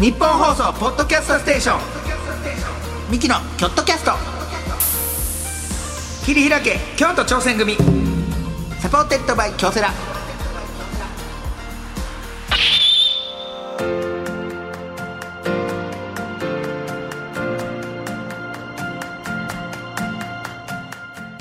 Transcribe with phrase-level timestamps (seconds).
[0.00, 1.80] ニッポン放送ポッドキャストステーション。
[3.12, 4.12] ミキのキョットキャスト。
[6.24, 7.76] 切り開け京都挑戦組。
[8.80, 9.90] supported by 京セラ。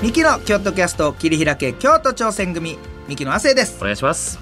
[0.04, 2.78] ミキの京都キャスト切り開け京都挑戦組。
[3.08, 3.78] ミキの亜生です。
[3.80, 4.38] お願いします。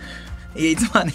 [0.54, 1.14] いつもはね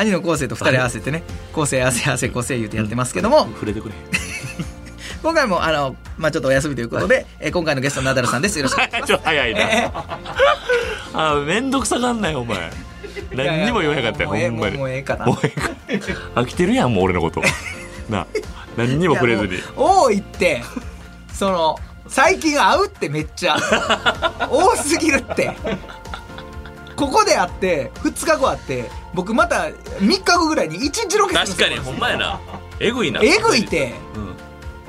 [0.00, 1.22] 兄の昴生と二人合わせてね
[1.52, 3.94] 昴生亜生亜生昴生言うてやってますけども、触れてくれ。
[5.22, 8.58] 今回もあの、まあ、ちょっとお休みということで、えー今回のゲストナダルさんです。
[8.58, 9.20] よろしくお願いします。
[9.24, 9.90] 早いな、え
[11.12, 12.70] あめんどくさがんないお前。
[13.34, 14.78] 何にも言わへんかったよほんまに。
[14.78, 15.26] もうええかな。
[15.26, 15.52] もうえ
[15.88, 17.42] えか飽きてるやんもう俺のこと。
[18.08, 18.26] な
[18.78, 19.58] 何にも触れずに。
[19.76, 20.62] 多いって
[21.34, 23.56] その最近会うってめっちゃ。
[24.50, 25.54] 多すぎるって
[27.00, 32.40] ここで会って2日後会って僕また3日後ぐらいに1日ロケする確かにほんまやな。
[32.78, 33.94] えぐいなえぐいて。
[34.14, 34.34] うん、ま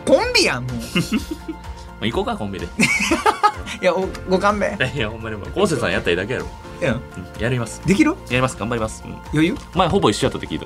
[0.05, 0.75] コンビやんもう。
[2.03, 2.67] あ、行こうかコンビで。
[3.81, 4.77] いやおご勘弁。
[4.93, 6.47] いやほんまにもう昴生さんやったらいいだけやろ、
[7.39, 7.81] やります。
[7.85, 8.11] できる？
[8.11, 8.57] やります。
[8.57, 9.55] 頑張ります、うん、余裕？
[9.75, 10.65] 前ほぼ一緒やったって聞いた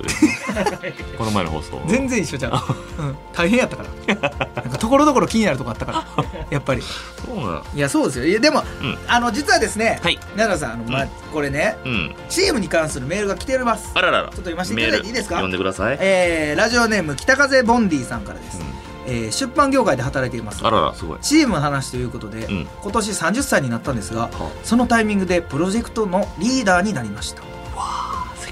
[0.80, 1.80] で この前の放送。
[1.86, 4.16] 全然一緒じゃん、うん、大変やったから。
[4.62, 6.06] なんかところどころ気になるとこあったから。
[6.50, 6.82] やっぱり。
[6.82, 8.26] そうなんいやそうですよ。
[8.26, 8.98] いやでも、うん。
[9.06, 10.18] あの実はですね、はい。
[10.36, 11.08] 奈良さんあの、まあうん。
[11.32, 12.14] これねうん。
[12.28, 13.90] チームに関するメールが来ております。
[13.94, 14.24] あららら。
[14.24, 15.36] ちょっと読ませていただいていいですか？
[15.36, 18.60] メール読んでください、えーラジオネーム北風ボンディさんからです、
[19.06, 20.66] えー出版業界で働いています。
[20.66, 21.18] あららすごい。
[21.20, 22.68] チームの話ということで、ん。
[22.82, 24.30] 今年30歳になったんですがは
[24.62, 27.42] そのタイミングでプロジェクトのリーダーになりました。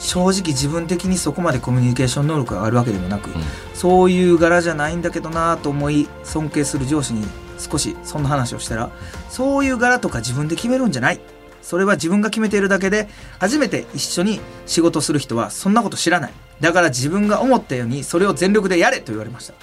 [0.00, 3.30] 正直自分的にそこまでコミュニケーション能力があるわけでもなく、
[3.72, 7.26] そういう柄じゃないんだけどなと思い尊敬する上司に
[7.58, 8.90] 少しそんな話をしたら
[9.30, 11.20] そういう柄とか自分で決めるんじゃない。
[11.62, 13.08] それは自分が決めているだけで
[13.38, 19.54] 初めて一緒に仕事する人はそんなこと知らないだから自分が思ったようにそれを全力でやれと言われました、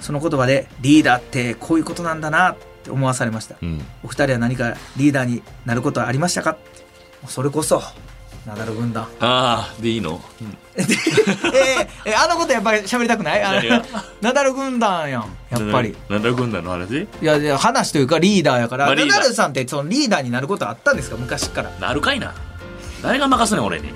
[0.00, 3.80] その言葉でリーダーってこういうことなんだなって思わされました、うん。
[4.02, 6.56] お二人は何かリーダーになることはありましたか？
[7.28, 7.82] それこそ
[8.46, 9.04] ナダル軍団。
[9.20, 10.58] ああでいいの、うん。
[10.76, 13.42] えーえーあのことやっぱり喋りたくない？
[13.42, 13.80] あ
[14.20, 15.96] ナダル軍団やんやっぱり。
[16.10, 17.08] なんだ軍団の話？
[17.22, 21.16] いやいや話というかリーダーやから、ナまあリーダルさんってそのリーダーになることあったんですか？
[21.16, 21.70] 昔から。
[21.80, 22.34] なるかいな。
[23.02, 23.92] 誰が任すねん俺に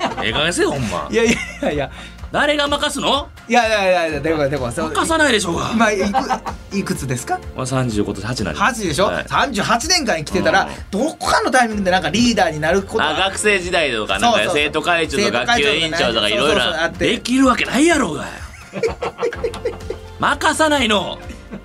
[0.22, 1.08] ええ加減せよほんま。
[1.10, 1.90] いやいやいや
[2.30, 3.28] 誰が任すの？
[3.48, 5.70] いやいやいやでもでも任さないでしょうが。
[5.72, 7.40] 今いくいくつですか？
[7.56, 9.24] まあ30今年8なん8でしょ、はい。
[9.24, 10.68] 38年間生きてたらうん。
[10.90, 16.60] どこかのタイミングでなんかリーダーになることあが学生時代とかなんか生徒会長とか学級委員長とかいろいろ。
[16.98, 18.26] できるわけないやろうが。
[20.20, 21.18] 任さないの。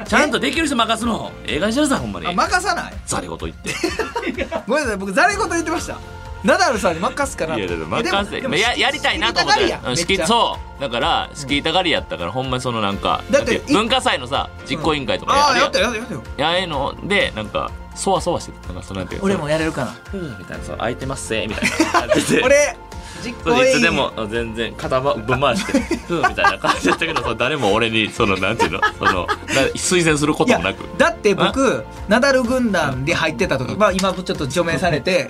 [0.07, 1.31] ちゃんとできる人任すの。
[1.45, 1.55] え？
[1.57, 2.27] え加減にしなさいほんまに。
[2.27, 2.94] あ任さない？
[3.05, 3.73] ざれ言言って。
[4.67, 5.97] ごめんなさい僕ざれ言言ってました
[6.44, 10.28] ナダルさんに任すかなといやだからえでも任せでもややりたいなと思ったがりやんうん仕切めっちゃ。
[10.28, 10.81] そう。
[10.81, 15.70] だから仕切りたがりやったからほんまにそのなんかだってなん文化祭のさ実行委員会とかああややるやん。
[15.70, 19.92] ったよやったよやったよやああいうのでなんかそわそわしてたなんかそのなんていうの俺もやれるかな。
[20.12, 21.70] ふうみたいなそう空いてますせみたい
[22.04, 22.08] な。
[22.08, 22.78] 感じで俺
[23.24, 23.78] 実そう行委員。
[23.78, 29.34] いつでも全然肩ばぶん回してふうみたいな感じだったけど そう誰も俺にそのなんていうのそのな
[29.75, 30.84] 推薦するこいやともなく。
[30.98, 35.30] だって僕ナダル軍団で入ってた時まあ今ちょっと除名されて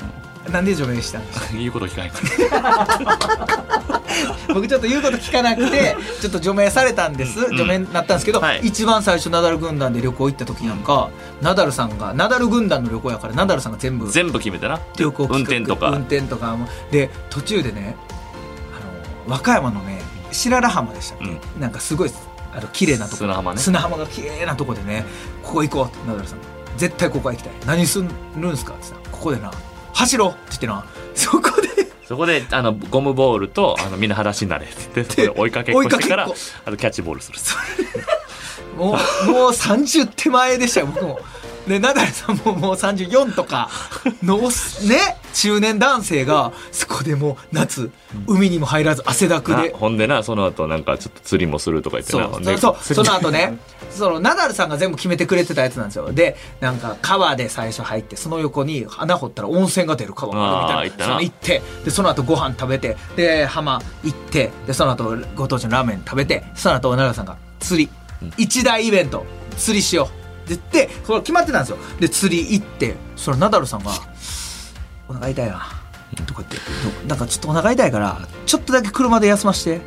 [0.51, 1.19] なんで除名した？
[1.19, 3.63] んですかいいこと聞かないから。
[4.53, 7.39] 僕ちょっと言うこと聞かなくてちょっと除名されたんです。
[7.39, 7.57] うん。
[7.57, 8.59] 除名になったんですけど、はい。
[8.63, 11.09] 一番最初ナダル軍団で旅行行った時なんか、
[11.41, 14.79] ナダルさんがナダル軍団の旅行やからナダルさんが全部全部決めてな。
[14.97, 15.89] 旅行運転とか。
[15.89, 17.95] 運転とかもで途中でね
[18.75, 20.01] あの和歌山のね
[20.31, 21.61] 白良浜でしたっけ、うん。
[21.61, 22.11] なんかすごい
[22.55, 23.17] あの綺麗なとこ。
[23.17, 23.59] 砂浜ね。
[23.59, 25.05] 砂浜が綺麗なとこでね
[25.41, 26.39] ここ行こうってナダルさん。
[26.39, 26.45] が
[26.77, 27.53] 絶対ここは行きたい。
[27.65, 28.05] 何する
[28.51, 29.51] んすかって言ったらここでな
[29.93, 31.69] 走ろうって言ってなそこで。
[32.05, 36.27] そこであのゴムボールとあのみんな裸足になれって言ってそこで追いかけっこしてから
[36.65, 37.39] あのキャッチボールする。
[38.77, 41.19] もうもう30手前でしたよ僕も
[41.67, 43.69] でナダルさんももう34とか
[44.21, 44.49] のね
[45.33, 47.89] 中年男性がそこでもう夏
[48.27, 53.05] 海にも入らず汗だくなでほんでなその後なんかちょっと釣りもするとか言ってそうなそう釣り。
[53.05, 53.57] その後ね
[53.89, 56.11] そのナダルさんが全部決めてくれてたやつなんですよ。
[56.11, 61.21] でなんか川で最初入ってその横に穴掘ったら温泉が出る川があるみたいな。
[61.21, 67.89] 行ってでその後ご飯食べてで浜行ってでその後ご当地のラーメン食べてその後ナダルさんが釣り、
[68.37, 69.25] 一大イベント。
[69.57, 71.77] 釣りしよう言ってそれ決まってたんですよ。
[71.99, 73.91] で釣り行ってそのナダルさんが
[75.07, 75.65] 「お腹痛いな」
[76.25, 76.57] とか言って
[77.07, 79.85] 「なんかちょっとお腹痛いからちょっとだけ車で休まして」って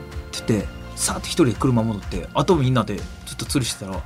[0.49, 4.01] 言ってさーって一人で車戻ってあとみんなでずっと釣りしてたら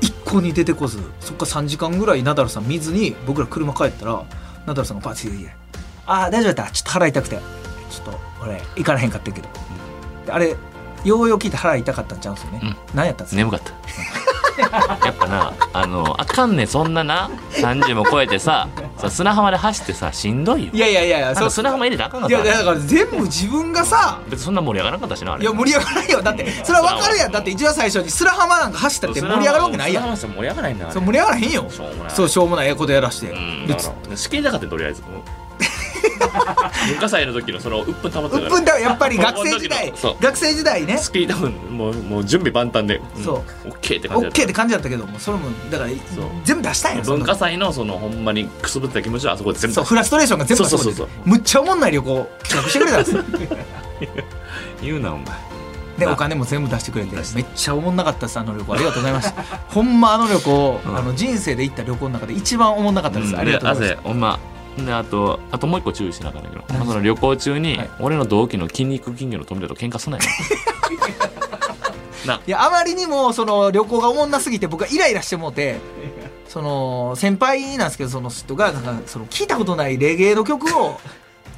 [0.00, 4.22] 一向に出てこずそっから3時間ぐらいナダルさん見ずに僕ら車帰ったら
[4.66, 5.54] ナダルさんがバチッて
[6.06, 6.72] 「ああ大丈夫だった。
[6.72, 7.38] ちょっと腹痛くて。
[7.90, 9.48] ちょっと俺行かれへんかったけど、
[10.24, 10.56] であれ
[11.04, 12.76] ようよう聞いて腹痛かったんちゃうんですよね、うん。
[12.94, 13.36] 何やったんですか？
[13.36, 13.72] 眠かった
[15.04, 17.30] やっぱなあのあかんねんそんなな。
[17.52, 20.70] 30も超えてささ砂浜で走ってさしんどいよ。
[20.72, 25.42] いやいやいやいやなんか砂浜入れたらあかんかっいやただから全部自分がさ別にそんな盛り上がらなかったしなあれ。
[25.42, 26.22] いや盛り上がらないよ。
[26.22, 27.32] だってそれは分かるやん。
[27.32, 30.16] だって一番最初に砂浜なんか走ったって盛り上がるわけないやん。
[30.16, 31.66] 砂浜盛り上がらないんだそう盛り上がらへんよ。
[31.70, 35.02] しょうもないそうしょうもないええことやらして、うんでだから仕切りたかったよとりあえず
[36.88, 38.48] 文化祭の時のその鬱憤溜まってうたから。
[38.48, 39.92] っぷんだやっぱり学生時代。
[39.96, 40.22] そう。
[40.22, 40.98] 学生時代ね。
[40.98, 43.68] スキー多分もうもう準備万端で、んそう。
[43.68, 44.34] オッケーって感オじだった。
[44.34, 45.90] ッケーって感じだったけどもそれもだから
[46.44, 49.74] 全部出したんやそんな文化祭のそのほんまにくすぶった気持ちはあそこで全部。
[49.74, 53.24] そうフラストレーションが全部あそこでそうそうそうむっちゃおもんない旅行企画してくれたんですよ。
[54.82, 55.26] 言うなお前。
[55.98, 56.12] でな。
[56.12, 57.14] お金も全部出してくれて。
[57.34, 58.74] めっちゃおもんなかったですあの旅行。
[58.74, 60.96] ありがとうございました ほんまあの旅行、うん。
[60.96, 63.98] あの人生で行った旅行の中で一番おもんなかったです、ありがとうございます。
[64.00, 64.38] 汗ほんま
[64.78, 67.90] であとあともう一個注意しなあかんだけど、まあ、その旅行中に、はい。
[68.00, 70.22] 俺の同期の筋肉金魚の富田と喧嘩すなよ。
[72.26, 75.78] な いやあまりにもその旅行がおもんなすぎて僕はイライラしてもうて
[76.48, 81.00] その先輩なんですけどその人がなんかその聞いたことないレゲエの曲を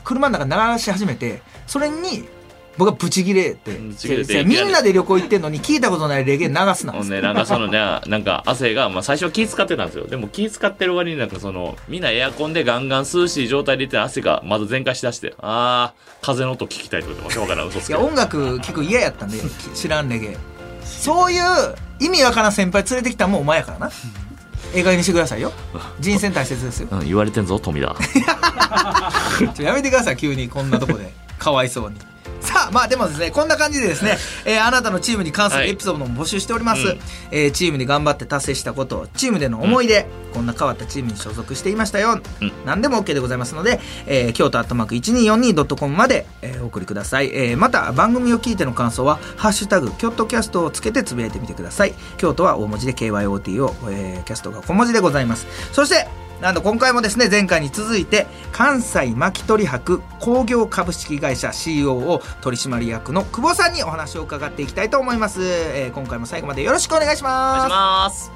[0.05, 2.29] 車の中で流し始めてそれに
[2.79, 3.73] 僕はブチギレて。
[3.73, 6.93] ブチギレてみんなで旅行行ってんのに聞いたことないレゲエ流すな。
[6.93, 10.07] ほんでなんかそのねなんか汗が、まあ、最初は気使ってたんですよ。
[10.07, 17.93] でも気使ってる割になんかそのみんなエアコンでガンガン涼しい状態でいて汗がまず全開しだしてあー風の音聞きたいってことわからん嘘つけ。
[17.93, 19.45] いや音楽聞く嫌やったんでき
[19.75, 20.37] 知らんレゲエ。
[20.85, 21.43] そういう
[22.01, 23.91] 意味わからん先輩連れてきたのもお前やからな。
[24.75, 25.53] ええ加減にしてくださいよ。
[26.01, 26.89] 人選大切ですよ。
[26.91, 27.95] うん、言われてんぞ富田。
[29.63, 30.49] やめてください急に。
[30.49, 31.13] こんなとこで。
[31.39, 31.97] かわいそうに
[32.43, 35.71] さあまあでもですねこんな感じでですね、えーあなたのチームに関するはい。
[35.71, 37.01] エピソードも募集しております、うん。
[37.31, 42.53] えーチームに頑張って達成したことチームでの思い出、こんな変わったチームに所属していましたよ、うん。
[42.65, 51.95] 何でも OK でございますので、えー京都アットマーク 1242.com まで、えーお送りください、えーまた番組を聞いての感想は「ハッシュタグ京都キャスト」をつけてつぶやいてみてください。
[52.17, 55.47] 京都は大文字で KYOT を、えーキャストが小文字でございます。
[55.73, 56.07] そして
[56.43, 68.29] なんと今回もですね前回に続いて関西巻取博工業株式会社 COO 取締役の久保さんにお話を伺っていきたいと思います、えー今回も最後までよろしくお願いしお願いします。
[68.29, 68.33] ます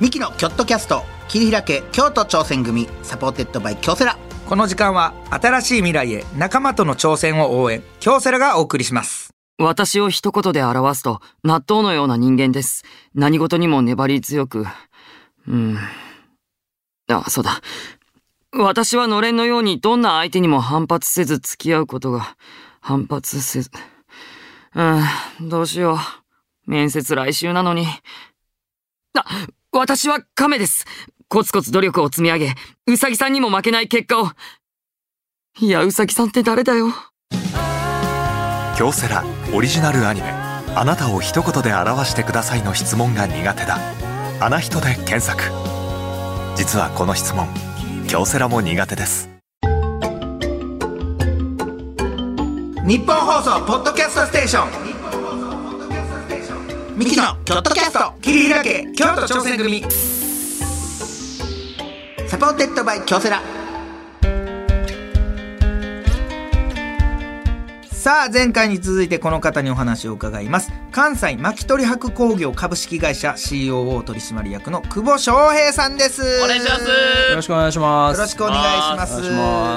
[0.00, 4.16] ミキのキョットキャスト切り開け京都挑戦組 supported by 京セラ
[4.48, 12.84] この時間は新しい未来へ仲間との挑戦を応援京セラがお送りします私を一言で表すと、納豆のような人間です。
[13.12, 14.64] 何事にも粘り強く。
[15.48, 15.76] うん。
[17.08, 17.60] あ、そうだ。
[18.52, 22.36] 私はのれんのようにどんな相手にも反発せず付き合うことが、
[22.80, 23.70] 反発せず。
[24.76, 25.98] うん、どうしよ
[26.66, 26.70] う。
[26.70, 27.84] 面接来週なのに。
[29.14, 29.24] あ、
[29.72, 30.86] 私は亀です。
[31.28, 32.54] コツコツ努力を積み上げ、
[32.86, 34.30] うさぎさんにも負けない結果を。
[35.60, 36.86] いや、うさぎさんって誰だよ。
[38.78, 40.28] 京セラオリジナルアニメ
[40.74, 43.78] 「あなたを一言で表してください」の質問が苦手だ
[44.40, 45.42] 「あな人」で検索。
[46.56, 47.48] 実はこの質問
[48.06, 49.28] 京セラも苦手です。
[52.86, 54.68] ニッポン放送ポッドキャストステーション。
[56.96, 59.84] ミキのキョットキャスト切り開け京都挑戦組
[62.28, 63.40] supported by 京セラ。
[67.90, 70.70] さあ前回に続いてこの方にお話を伺います。
[70.92, 76.42] 関西巻取箔工業株式会社 COO 取締役の久保翔平さんです。
[76.44, 76.82] お願いします。
[77.30, 78.18] よろしくお願いします。
[78.18, 79.30] よろしくお願いします。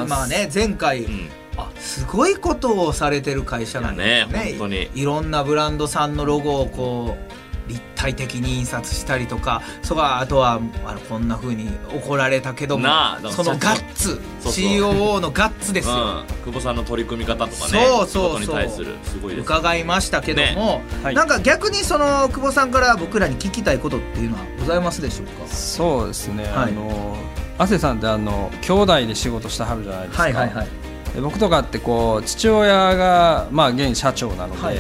[0.10, 1.30] まあね前回、ん。
[1.56, 4.40] あすごいことをされてる会社なんですね。
[4.44, 4.90] ね本当に。
[4.94, 7.41] いろんなブランドさんのロゴをこう
[7.72, 12.88] 立体的に印刷したりとかそこはあとはあのこんな風に怒られたけども
[13.32, 14.66] そのガッツそうそう。
[14.66, 18.42] COO のガッツですよ、うん、久保さんの取り組み方とかねそうそうそう。
[18.42, 21.16] 仕事に対するすごいです伺いましたけども、はい。
[21.16, 25.48] なんか逆にその久保さんから僕らに聞きたいことっていうのはございますでしょうか？
[25.48, 26.44] そうですね。
[26.46, 26.54] はい。
[26.56, 27.18] あの
[27.58, 30.24] 亜生さんってあの兄弟で仕事してはるじゃないですか。
[30.24, 30.68] はいはいはい。
[31.14, 34.78] で僕とかってこう父親がまあ現社長なので、はい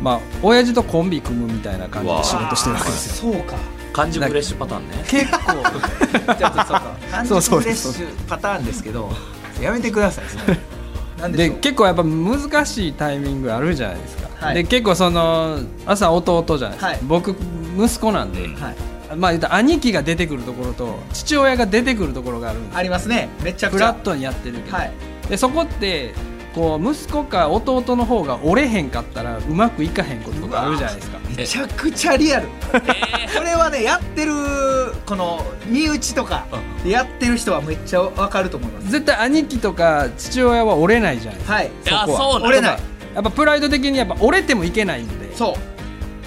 [0.00, 3.32] まあ親父とコンビ組むみたいな感じで仕事してるわけですよ。
[3.32, 3.56] そうか。
[3.92, 5.04] 漢字フレッシュパターンね。
[5.08, 5.38] 結構。
[5.38, 7.42] ちょっとそうか漢字そう。
[7.42, 9.10] そうフレッシュパターンですけど
[9.60, 10.58] やめてくださいそれ。
[11.18, 14.28] なんで結構やっぱ難しいタイミングあるじゃないですか。
[14.46, 14.54] はい。
[14.54, 16.86] で結構その朝弟じゃないですか。
[16.88, 17.00] はい。
[17.04, 17.34] 僕
[17.78, 18.76] 息子なんで、うんはい。
[19.16, 22.78] まあ兄貴が出てくるところと父親が出てくるところがあるんですよ。
[22.78, 23.30] ありますね。
[23.42, 23.86] めちゃくフちゃ。
[23.86, 24.92] ラットにやってるけど、はい。
[25.30, 26.12] でそこって
[26.56, 31.18] こう息子か弟の方が折れへんかったらうまくいかへんこととかあるじゃないですか。
[31.36, 32.48] めちゃくちゃリアル。
[32.72, 34.32] えこれはねやってる
[35.04, 36.46] この身内とか
[36.82, 38.90] でやってる人はめっちゃわかると思います。
[38.90, 41.54] 絶対兄貴とか父親は折れないじゃないですか。
[41.54, 41.70] はい。
[41.84, 42.06] そこは。
[42.06, 42.78] そうなん折れない
[43.14, 45.36] やっぱプライド的にやっぱ折れてもいけないんで。
[45.36, 45.75] そう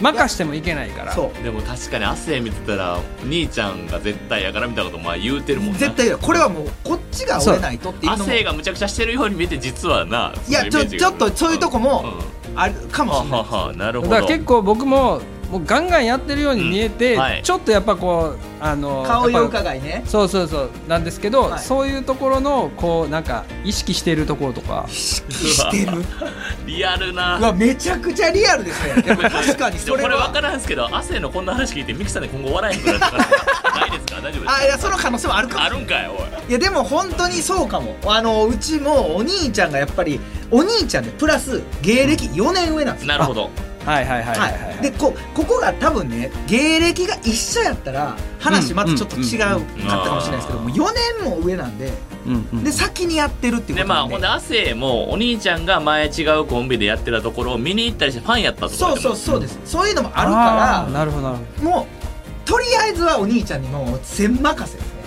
[0.01, 1.13] 任してもいけないから。
[1.13, 1.43] そう。
[1.43, 5.79] でも確かに亜生見てたら兄ちゃんが絶対やからみたいなことまあ言うてるもんな。
[5.79, 8.31] 絶対これはもうこっちが折れないとっていう亜のも。
[8.31, 12.05] 生がむちゃくちゃしてるように見えて実はないやちょちょっとそういうとこも
[12.55, 17.19] あるかもはしれないははなるほだからど結構僕ももうガンガンやってるように見えて、うん。
[17.21, 17.41] はい。
[17.43, 20.03] ちょっとやっぱこうあの顔色やっぱ伺いね。
[20.05, 20.69] そうそうそう。
[20.87, 21.59] なんですけど、はい。
[21.59, 24.85] そういうところのこうなんか意識しているところとか。
[24.87, 26.03] 意識してる？
[26.67, 27.37] リアルな。
[27.39, 29.01] うわめちゃくちゃリアルですね。
[29.03, 30.27] でも確かにでもこれそれは。
[30.27, 33.17] 分からんすけど亜生のこんな話聞いてミキさんで今後笑えへんくなるとか
[33.79, 33.87] な。
[33.87, 34.21] いですか？
[34.21, 34.53] 大丈夫ですか？
[34.61, 35.63] あいやその可能性もあるかも。
[35.65, 36.15] あるんかいおい。
[36.49, 37.95] いやでも本当にそうかも。
[38.05, 40.19] あのうちもお兄ちゃんがやっぱり
[40.51, 43.09] お兄ちゃんでプラス芸歴4年上なんですよ。
[43.09, 43.49] なるほど
[43.85, 49.59] はいはいはいはいはい、はい、でこここが多分ね芸歴が一緒やったら話またちょっと違うかっ
[50.03, 50.85] たかもしれないですけども4
[51.21, 51.91] 年も上なんで
[52.63, 54.27] で先にやってるっていうでまあほんで。
[54.27, 61.87] 亜生もお兄ちゃんが前違うコンビでやってたところを見に行ったりしてファンやったとかそうそうそうです、そういうのもあるかなるほどなるほらも
[62.45, 65.01] うとりあえずはお兄ちゃんにもう全任せですね。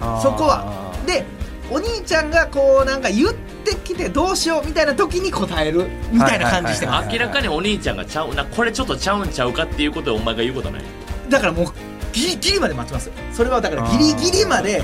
[0.00, 0.92] どそこは。
[1.06, 1.24] で
[1.70, 10.82] お兄ちゃんがこうなんか言ってきてどうしようみたいな時に答えるみたいな感じして明らかにお兄ちゃんがちゃうなこれちょっとちゃうんちゃうかっていうことでお前が言うことない？
[11.28, 11.66] だからもう
[12.12, 13.06] ギリギリまで待ちます。
[13.06, 14.82] よそれはだからギリギリまで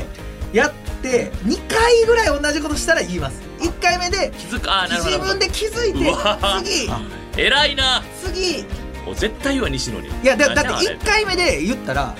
[0.52, 3.42] やって2回ぐらい同じことしたら言います。
[3.60, 6.88] 1回目で気づかあーなるほど自分で気づいうてわ次。
[7.36, 8.02] 偉いな。
[8.22, 8.60] 次。
[8.60, 8.64] い
[9.04, 10.08] もう絶対言うわ西野に。
[10.22, 12.14] やだだって何やあれ1回目で言ったら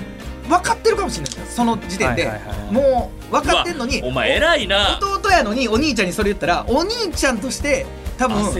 [0.48, 1.34] 分かってるかもしれない。
[1.34, 2.26] ですよその時点で。
[2.26, 4.98] はいはいはいもう分かってんのにお前偉いな。
[5.00, 7.86] 弟やのにお兄ちゃんにそれ言ったらお兄ちゃんとして
[8.18, 8.52] 多分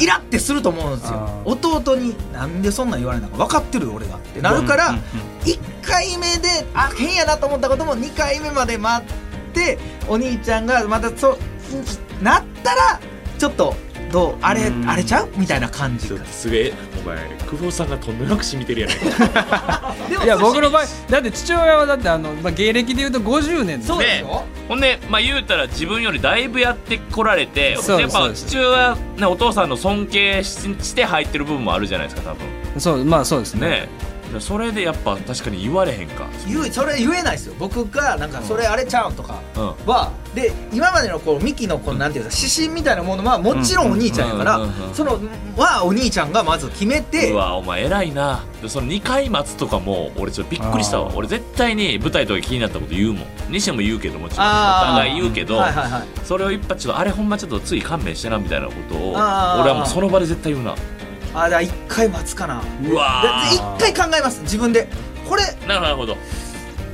[0.00, 1.42] イラってすると思うんですよ。
[1.44, 4.40] 弟になんでそんなん言われなのか分かってるよ俺がって。
[4.40, 5.00] なるから、うんうん。
[5.00, 5.04] うん
[5.46, 9.78] 1回目であ変やなと思ったことも2回目まで待って
[10.08, 11.38] お兄ちゃんがまたそう
[12.20, 13.00] なったら
[13.38, 13.76] ちょっと
[14.10, 14.36] どう？
[14.40, 14.88] あれうん。
[14.88, 15.28] あれちゃう？
[15.36, 16.74] みたいな感じちょっとすげえ。
[17.04, 19.94] お前久保さんがとんでもなく染みてるやないか
[20.24, 32.80] いや僕の場合だって父親はだってあの、まあ、芸歴でいうと50年ですそうでしょ、ほんでまあ言うたら自分よりだいぶやってこられてやっぱ父親ねお父さんの尊敬しして入ってる部分もあるじゃないですか多分。
[32.80, 33.68] そうまあそうですね。
[33.68, 33.88] ね
[34.40, 36.26] それでやっぱ確かに言われへんか。
[36.46, 37.54] 言うそれ言えないですよ。
[37.58, 39.62] 僕がなんかそれあれちゃうんとかうん。
[39.86, 44.60] はで今までのこうミキのこのなんていうか指針みたいなものはもちろんお兄ちゃんやから
[44.92, 45.18] その
[45.56, 48.44] はお兄ちゃんがまず決めてうわお前偉いな。
[48.60, 51.12] でその2回待つとかも俺ちょっとびっくりしたわ。
[51.14, 53.26] 俺絶対に舞台とか気になったこと言うもん。
[53.50, 54.46] 西野も言うけどもちろん。
[54.46, 56.02] お互い言うけど、はいはいはい。
[56.24, 60.74] それを一発ちょっとあれほんまちょっとつい勘弁してなみたいなことを俺はもうその場で絶対言うな
[61.36, 62.62] あじゃあ一回待つかな。
[62.88, 64.42] うわ一回考えます。
[64.42, 64.88] 自分で。
[65.28, 66.16] これなるほど。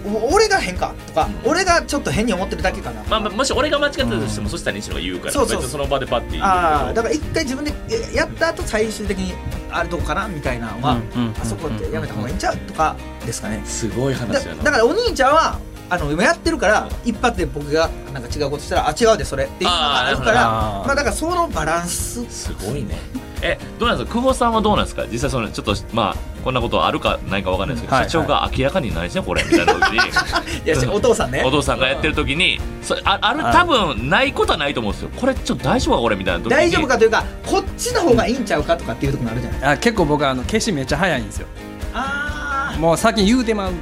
[0.04, 0.94] お俺が変か？
[1.06, 5.32] とか、俺がちょっと変に思ってるだけかな、まあ、まあもし俺が間違ってたとしても、そしたら西野が言うから。
[5.32, 6.42] そうそうその場でパッて言う。
[6.42, 9.32] ああだから一回自分でえやった後最終的に
[9.70, 13.62] あれどこかなみたいなのは、うんうんあそこってやめた方がいいんちゃうとかですかね。
[13.64, 14.64] すごいだ話やな。
[14.64, 22.25] だからお兄ちゃんはあの今やってるから一発で僕がなんか違うことしたらあ違うでそれっていうのがあるからまあだからそのバランス。
[22.28, 22.99] すごいね
[23.42, 24.14] えどうなんですか？
[24.14, 25.04] 久保さんはどうなんですか？
[25.11, 28.11] 実際そのちょっとまあこんなことあるかないかわかんないですけど、はいはい。
[28.11, 29.96] 社長が明らかに何してんこれみたいな時に。
[30.64, 31.42] いやお父さんね。
[31.44, 35.11] お父さんがやってる時にそあある多分ないことはないと思うんですよ。
[35.16, 36.50] これちょっと大丈夫かこれみたいな時に。
[36.50, 41.46] 大丈夫かというかこっちの方がいいんちゃうかとかっていうところもあるじゃないあ結構僕あの消しめっちゃ早いんですよ
[41.94, 43.72] あもう先に言うてまう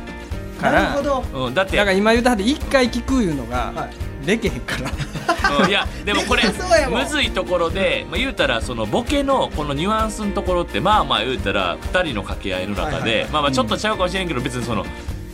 [0.59, 1.02] あからなるほ
[1.33, 3.90] どうん、だってだから今言うたはって一回聞くいうのはがい
[4.25, 4.91] できへんから。
[4.91, 6.43] うんいやでもこれ
[6.89, 13.11] むずいところで、まあ、言うたらそのボケのこのニュアンスのところってまあまあ言うたら2人の掛け合いの中はいはいはい。
[13.11, 14.85] でまあまあちょっとちゃうかもしれんけど別にその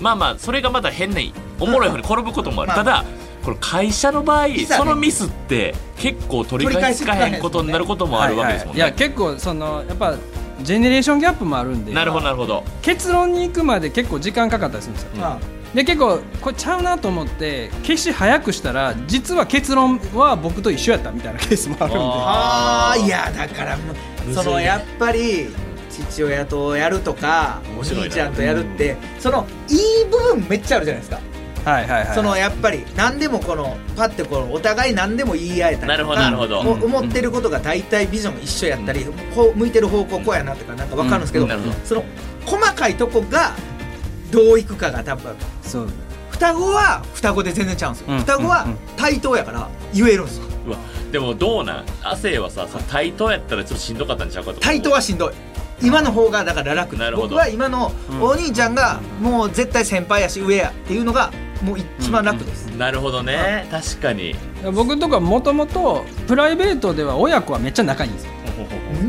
[0.00, 1.20] まあまあそれがまた変な
[1.60, 3.04] おもろい方に転ぶこともある、まあただ
[3.46, 8.82] これ会社の場合、そのミスって結構取り返しつかへんことになることもあるわけですもんね。
[8.82, 8.84] い。
[8.84, 10.16] や結構そのやっぱ
[10.62, 11.92] ジェネレーションギャップもあるんで。
[11.92, 12.64] なるほどなるほど。
[12.82, 15.10] 結論に行くまで結構時間かかったりするんですよ。
[15.24, 15.38] あ
[15.76, 21.38] で結構これちゃうなと思って消し早くしたら実は結論は僕と一緒やったみたいな。
[21.38, 21.56] ケー。
[21.56, 23.78] スもあるんであーいやだから
[24.32, 25.48] そのやっぱり
[25.90, 28.04] 父親とやるとかお面白いな。
[28.06, 31.20] 兄ちゃんとやるってそのいい部分めっちゃあるじゃないですか。
[31.70, 36.62] はいはいはいそのやっぱり何でもこのパッてこのお互い何でも言い合えたりとかなるほどなるほど。
[36.62, 39.04] もう思ってることが大体ビジョン一緒やったり、
[39.34, 41.50] こう向いてる方向こうやなとかなんか分かるんですけど、うん。
[41.50, 41.74] なるほど。
[41.84, 42.04] その
[42.46, 43.52] 細かいとこが
[44.30, 45.34] どういくかが多分。
[45.62, 45.88] そう。
[46.30, 48.18] 双子は双子で全然ちゃうんですよ、うん。
[48.18, 50.44] 双子はうんうん対等やから言えるんですよ。
[50.66, 50.78] うわ。
[51.10, 51.84] でもどうなん？
[52.02, 55.32] 亜生はささ対等やったらちょっとしんどかったんちゃうかと対等はしんどい。
[55.82, 56.96] 今の方がだから楽。
[56.96, 57.28] なるほど。
[57.28, 61.30] 僕は今のお兄ちゃんがもう絶対先輩やし上やっていうのが
[61.62, 63.66] もう一番楽です、なるほどね。
[63.70, 64.34] 確かに。
[64.74, 68.32] 僕とかもともとプライベートでは親子はめっちゃ仲いいんですよ。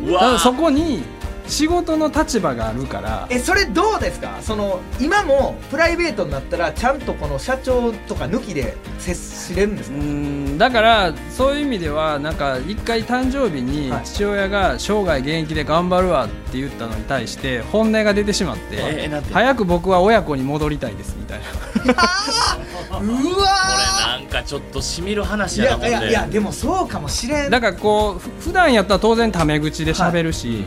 [0.07, 1.03] うわただそこに
[1.47, 4.37] 仕事の立場があるからえそれどうですか？
[4.41, 14.05] その今もプライベートになったらちゃんとこの社長とか抜きで接しれるんですうか、んだからそういう意味ではなんか一回誕生日にはい。
[14.05, 19.33] 父親が生涯現役で頑張るわって言ったのに対して本音が出てしまってえーて？
[19.33, 21.45] 早く僕は親子に戻りたいですみたいな。
[22.99, 23.47] うこわ
[24.09, 27.51] れなんかちょっとしみる話やないやいやでもそうかもしれん。
[27.51, 30.65] だからこうふ普段やったら当然タメ口で喋るし、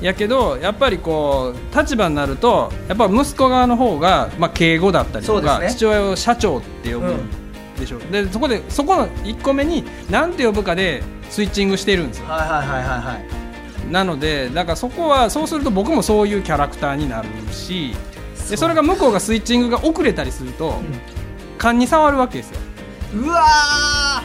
[0.00, 5.70] やけどやっぱりこう立場になるとやっぱ息子側の方が、まあ、敬語だったりとか、ね。
[5.70, 7.30] 父親を社長って呼ぶうん
[7.78, 12.26] でしょ、でそこでそこの1個目に何て呼ぶかでスイッチングしてるんですよ。
[12.26, 13.18] はいはいはいはいは
[13.88, 13.92] い。
[13.92, 17.94] なのでだからそこはそうすると僕もそういうキャラクターになるし
[18.50, 20.74] でそれが向こうがスイッチングが遅れたりすると、
[21.56, 22.60] 勘に触るわけですよ。
[23.14, 24.22] うわ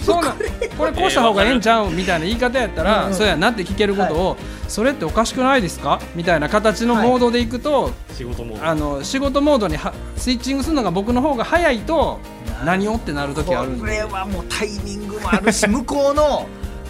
[0.00, 0.36] そうなん
[0.78, 3.14] これこうした方がええんちゃうみたいな言い方やったら、うんうん。
[3.14, 4.36] そうやなって聞けることを、
[4.68, 6.00] それっておかしくないですか？
[6.14, 16.46] みたいな形のモードでいくと、仕事もあの仕事モードにはスイッチングするのが僕の方が早いとー何をってなるこ時あるんでれはもうタイミングもあるし 向こうの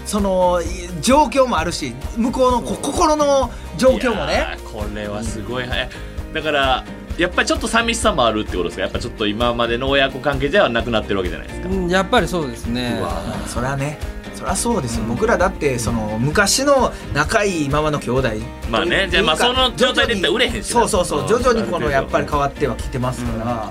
[0.07, 0.67] そのい
[1.01, 4.57] 状況もあるし向こうのこ心の状況もね。
[4.59, 5.67] ーこれはすごい。
[5.67, 5.89] 早い。
[6.35, 6.85] だから
[7.19, 8.83] やっぱりちょっと寂しさもあるってことですか？
[8.83, 11.69] やっぱちょっと今までの親子関係ではなくなってるわけじゃないですか。
[11.69, 13.01] うんやっぱりそうですね。
[13.47, 13.99] そりゃね
[14.35, 18.29] そりゃそうですよ、僕らだってその昔の仲いいままの兄弟
[18.69, 20.81] まあねじゃあまあかその状態で言ったら売れへんしな。
[20.81, 21.29] そうそうそううん。
[21.29, 23.71] 徐々にこのやっぱり変わってはきてますから、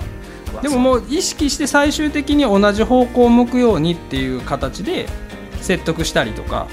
[0.54, 5.08] うわでももう意識して最終的に同じ方向を向くようにっていう形で
[5.60, 6.68] 説得したりとか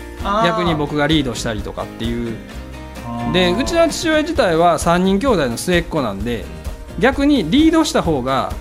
[0.45, 2.37] 逆に僕がリードしたりとかっていう。
[3.33, 6.45] でうちの父親自体は3人兄弟の末っ子なんで
[7.01, 8.53] 逆にリードした方が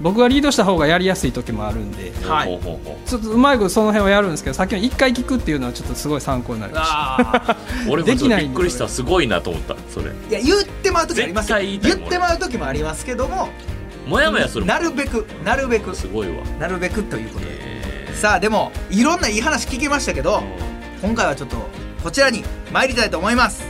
[0.00, 2.60] 僕がリードした方がやりやすい時もあるんではい。
[3.06, 6.94] ちょっとうまいことその辺はやるんですけどさっきの1回聞くっていうのはちょっとすごい参考になりました
[7.52, 7.56] あ
[7.90, 8.88] 俺もびっくりした。
[8.88, 10.06] すごいなと思ったそれ。
[10.10, 13.48] ーいや言ってまう時あります言ってまう時もありますけども
[14.06, 15.94] もやもやするなるべくなるべく。
[15.96, 16.34] すごいわ。
[16.60, 17.46] なるべくということで。
[17.50, 20.42] えさあでもいろんないい話聞けましたけど
[21.02, 21.56] 今回はちょっと
[22.02, 23.64] こちらに参りたいと思います。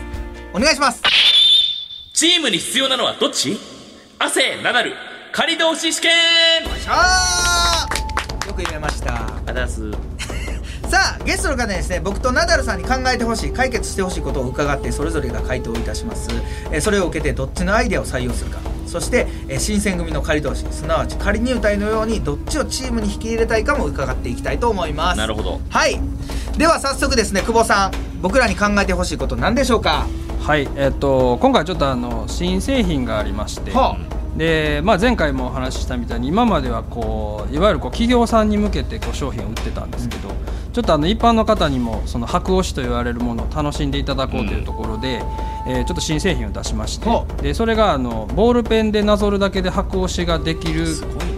[0.52, 1.02] お願いします。
[2.12, 3.78] チームに必要なのはどっち？
[4.18, 4.94] 亜生ナダル
[5.33, 6.11] 仮同士試験。
[6.88, 8.48] あー。
[8.48, 9.26] よく言えました。
[9.46, 9.90] あだす。
[10.90, 16.28] さあゲストの方にですね僕とナダルさんに考えてほしい解決してほしいことを伺ってそれぞれが回答いたします、
[16.72, 18.59] えーそれを受けてどっちのアイデアを採用するか。
[18.87, 25.18] そして、えー新選組の仮同士すなわち仮入隊のようにどっちをチームに引き入れたいかも伺っていきたいと思います。
[25.18, 25.61] なるほど。
[25.68, 26.00] はい。
[26.57, 30.07] では早速ですね久保さん僕らに考えてほしいこと何でしょうか？
[30.40, 33.98] はいえっと今回ちょっとあの新製品がありましては
[34.37, 40.29] で、まあ、前回もお話ししたみたいに今まではこういわゆるこう企業さんに向けてこう商品を売ってたんですけど、
[40.72, 45.22] ちょっとあの一般の方にもその白押しと言われるものを楽しんでいただこうというところで、
[45.66, 50.87] えーちょっと新製品を出しましてほでそれがあのボールペンでなぞるだけで白押しができる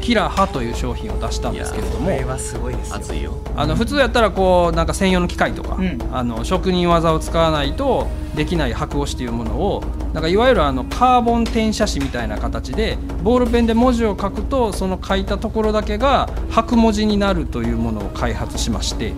[0.01, 2.97] キラハという商品を出したんですけれどもこれはすごいですよ。
[2.97, 3.37] 熱いよ。
[3.57, 5.99] あの普通やったらこうなんか専用の機械とか、うん。
[6.13, 9.83] あの職人技を使わないとできない白押しというものを
[10.13, 19.13] なんかいわゆるあのカーボン転写紙みたいな形でボールペンで文字を書くとその書いたところだけが白文字になるというものを開発しまして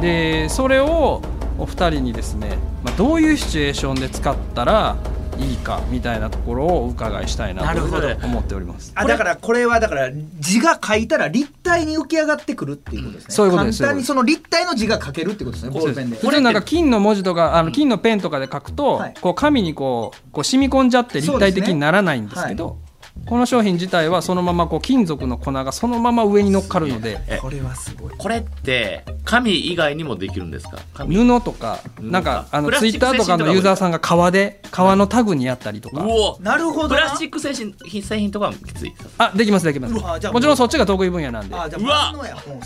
[0.00, 1.22] でそれを
[1.58, 4.96] お二人にですね、まあ、どういうシチュエーションで使ったら
[5.38, 8.92] いいかみたいなところをお伺いしたいなと思っております。
[8.94, 16.16] あだからこれはだから字が書いたら立体に浮き上がってくるっていうことですね、そういうことです簡単にその立体の字が書けるってことですねボールペンで。
[16.16, 19.14] 普通なんか金の文字とかあの金のペンとかで書くと、はい。
[19.20, 22.78] こう紙にこうこう染み込んじゃって立体的にならないんですけど
[23.26, 28.12] この商品自体はそのままこう金属の粉がそのまま上に乗っかるのでえこれはすごい。
[28.16, 30.78] これって紙以外にもできるんですか？
[30.94, 31.16] 紙。
[31.16, 36.02] 布とか布なんかあのツイッターとかのユーザーさんが革で革のタグにやったりとか。
[36.02, 36.96] うおなるほどな。
[36.96, 39.94] プラスチック製品製品とかはきついあできますできます。
[39.94, 41.54] もちろんそっちが得意分野なんで。
[41.54, 42.12] うわ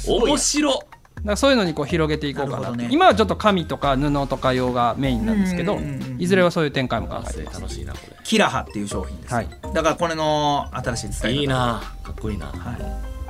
[0.07, 0.81] 面白
[1.25, 2.89] らそういうのにこう広げていこうかなね。
[2.91, 6.23] 今はちょっと紙とか布とか用がメインなんですけどうんうんうんうん。
[6.23, 9.49] いずれはそういう展開も考えてます楽しいなこキラハっていう商品です、はい。
[9.75, 12.57] だからこれの新しい伝え方れいいなかっこいいな、はい。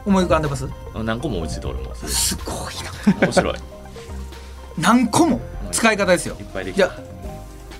[0.04, 0.68] 思い浮かんでます？
[0.94, 2.08] 何個も思いついて俺もす。
[2.08, 2.54] すごい
[3.14, 3.20] な。
[3.26, 3.54] 面白い。
[3.54, 3.60] い っ
[4.78, 5.40] 何個も？
[5.72, 6.36] 使い方ですよ。
[6.52, 6.88] ぱいできた。
[6.88, 7.00] じゃあ、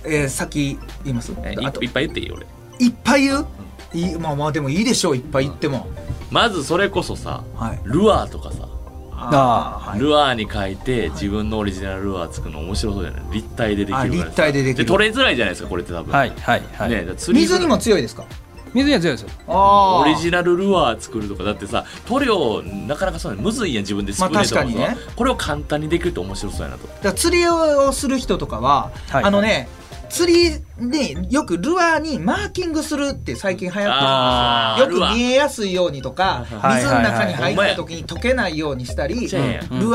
[0.05, 1.31] えー、先言います？
[1.43, 1.81] えあと。
[1.81, 2.45] いいっぱい言っていい俺。
[2.79, 3.47] いっぱい言う？
[3.93, 5.87] いいまあまあでもいいでしょういっぱい言っても。
[6.31, 7.79] まずそれこそさはい。
[7.85, 8.67] ルアーとかさ
[9.19, 9.99] あはい。
[9.99, 14.85] ルアーに書いて自分のオリジナルルアー作るの面白そうじゃない立体でできるからあ立体でできる。
[14.85, 16.13] 取れづらいじゃないですかこれって多分。
[16.13, 18.23] はいはいはい、ね釣り水にも強いですか？
[18.73, 19.29] 水には強いですよ。
[19.47, 21.43] あオリジナルルアー作るとか。
[21.43, 24.97] だってさ塗料なかなかそうむずいやん自分でスプレーとかまあ確かにね。
[25.15, 26.87] これを簡単にできると面白そうやなと。
[27.01, 29.23] だ釣りをする人とかは、はい。
[29.23, 29.67] あのね
[30.09, 35.05] 釣りによくルアーにマーキングするって最近流行ってるんですよ。
[35.05, 39.37] よく見えやすいようにとかはい水の中に入はいった時に溶けないようにしたりル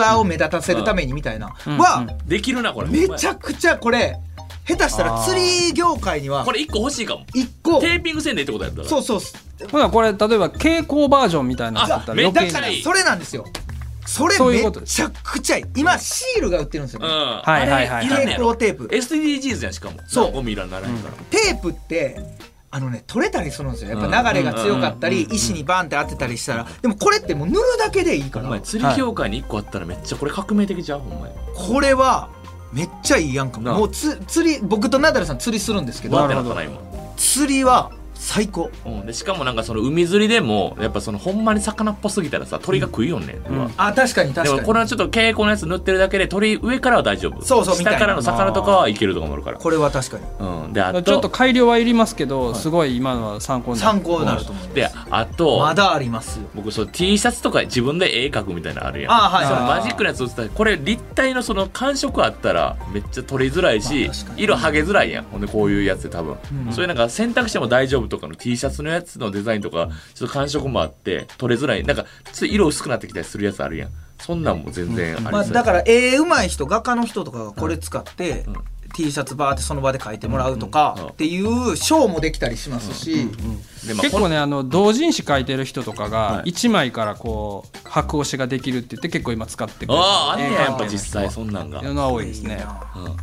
[0.00, 1.54] アーを目立たせるためにみたいな。
[1.66, 1.78] うん。
[1.78, 2.88] はできるなこれ。
[2.88, 4.18] めちゃくちゃこれ
[4.66, 7.24] 下手したら釣り業界にはこれ一個欲しいかも。
[7.34, 7.80] 一個。
[7.80, 8.88] テーピングせんでいいってことやったら。
[8.88, 9.20] そうそう。
[9.70, 12.32] ほなこれ例えば蛍光バージョンみたいなのだったらら
[12.82, 13.44] それなんですよ
[14.06, 15.64] それめちゃくちゃいい。
[15.76, 17.00] 今シールが売ってるんですよ。
[17.02, 17.08] うん。
[17.08, 18.06] ねはいはいはい。
[18.06, 18.88] 蛍あれいテープ。
[18.88, 19.98] SDGs やんしかも。
[20.06, 20.32] そう。
[20.32, 20.96] ゴミいらんならへん。
[20.98, 22.18] から、テープって
[22.70, 23.90] あのね取れたりするんですよ。
[23.90, 26.66] やっぱ流れが強かったり石にバンって当てたりしたら。
[26.80, 28.46] でもこれってもう塗るだけでいいから。
[28.46, 31.34] お前釣り業界に一個あったらめっちゃこれ革命的じゃんほんまに。
[31.54, 32.28] これは
[32.72, 33.84] めっちゃいいやんかも。
[33.84, 36.18] うつ釣り僕とナダルさん釣りするんですけど。
[37.16, 38.70] 釣りは最高。
[38.86, 43.26] うん、でしかもなんかその海釣りでもやっぱそのほんまに魚っぽすぎたらさ鳥が食いよん。
[43.26, 44.60] ねん、うんあ確かに確でかに。
[44.60, 47.42] もこれはちょっと蛍光のやつ塗ってるだけで鳥上からは大丈夫。
[47.44, 50.24] そうそう下からの魚とかはいけるとかもあるからこれは確かに。
[50.38, 50.72] うん。
[50.72, 53.92] であとちょっと改良はいりますけど、すごい今のは参考になる。
[53.92, 56.46] 参考になると思うであと、まだありますよ。
[56.54, 59.12] 僕そう T シャツとか自分で絵描くみたいなのあるやん。
[59.12, 59.46] あはい。
[59.46, 65.24] そのはいマジックのやつ売ってたらこれ立体のその感触あったらめっちゃ取りづらいし、まあ色剥げづらいやん。
[65.24, 66.72] ほんでこういうやつで多分、うん。
[66.72, 71.82] そういうなんか洗濯しても大丈夫とかの T シャツのやつのデザインとかちょっと感触もあって取れづらい。
[71.82, 73.90] なんかちょっと色薄くなってきたりするやつあるやん。
[74.20, 75.32] そんなんも全然ありそう。
[75.32, 78.54] まあ、だから絵うまい人画家の人とかがこれ使って、うん。
[78.94, 81.06] T シャツバーってその場で描いてもらうとかうん。
[81.08, 83.26] っていうショーもできたりしますし、
[84.02, 86.10] 結構ねあの同人誌書いてる人とかはい。
[86.10, 90.00] が1枚からこう白押しができるって言って結構今使ってくれる。
[90.02, 92.64] あああんねややっぱえー実際そんなんが、いうのは多いですね。
[92.96, 93.16] うん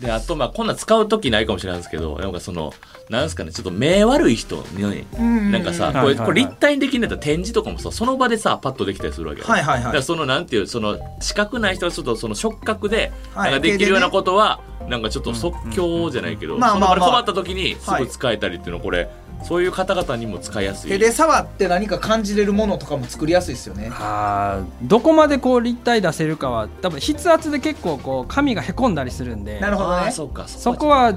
[0.00, 2.72] であとまあこんなん使う時ないかもしれないんですけどなんかその
[3.10, 9.46] なんですかねちょっと目悪い人にんなんかさこれこれ立体にできんだったら展示とかもさその場でさパッとできたりするわけよ。
[9.46, 9.84] はいはいはい。
[9.84, 19.10] だからそのなんていうその視覚ない人はちょっとその触覚ではいなんかできるようなことはなんかちょっと即興じゃないけどその場で困った時にすぐ使えたりっていうのこれ
[19.44, 20.90] そういう方々にも使いやすい。
[20.90, 23.90] 手で触って何か感じれるものとかも作りやすいですよね。
[23.92, 29.58] あーどこまでこう立体出せるかは多分筆圧で結構こう紙がへこんだりするんで。
[29.58, 30.08] あなるほどね。
[30.08, 31.14] ーそうかそこは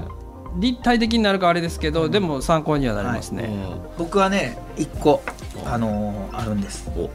[0.56, 3.50] 立体的になるかあれですけど、でも参考にはなりますね、
[3.96, 5.22] 僕はね一個
[5.64, 6.90] あのーあるんです。
[6.96, 7.10] お。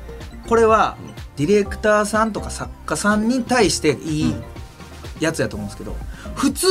[0.47, 0.97] これは
[1.35, 4.35] ディレクターさんとか作家さんに対していい
[5.19, 5.95] やつやと思うんですけど
[6.35, 6.67] 普通